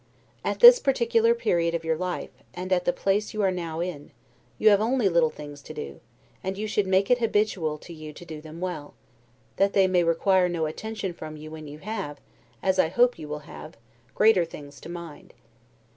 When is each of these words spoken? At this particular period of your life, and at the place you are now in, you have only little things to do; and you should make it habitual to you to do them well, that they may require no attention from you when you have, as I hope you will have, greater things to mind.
At 0.43 0.61
this 0.61 0.79
particular 0.79 1.35
period 1.35 1.75
of 1.75 1.83
your 1.85 1.95
life, 1.95 2.31
and 2.55 2.73
at 2.73 2.85
the 2.85 2.91
place 2.91 3.35
you 3.35 3.43
are 3.43 3.51
now 3.51 3.81
in, 3.81 4.09
you 4.57 4.69
have 4.71 4.81
only 4.81 5.07
little 5.07 5.29
things 5.29 5.61
to 5.61 5.75
do; 5.75 5.99
and 6.43 6.57
you 6.57 6.65
should 6.65 6.87
make 6.87 7.11
it 7.11 7.19
habitual 7.19 7.77
to 7.77 7.93
you 7.93 8.11
to 8.11 8.25
do 8.25 8.41
them 8.41 8.59
well, 8.59 8.95
that 9.57 9.73
they 9.73 9.85
may 9.87 10.03
require 10.03 10.49
no 10.49 10.65
attention 10.65 11.13
from 11.13 11.37
you 11.37 11.51
when 11.51 11.67
you 11.67 11.77
have, 11.77 12.19
as 12.63 12.79
I 12.79 12.87
hope 12.87 13.19
you 13.19 13.27
will 13.27 13.39
have, 13.45 13.77
greater 14.15 14.43
things 14.43 14.81
to 14.81 14.89
mind. 14.89 15.35